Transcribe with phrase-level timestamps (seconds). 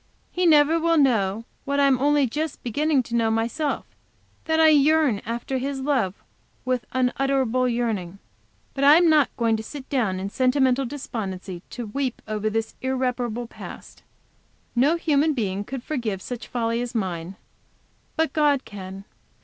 [0.31, 3.85] He never will know, what I am only just beginning to know myself,
[4.45, 6.15] that I yearn after his love
[6.65, 8.17] with unutterable yearning.
[8.75, 13.45] I am not going to sit down in sentimental despondency to weep over this irreparable
[13.45, 14.01] past.
[14.75, 17.35] No human being could forgive such folly as mine;
[18.15, 19.03] but God can.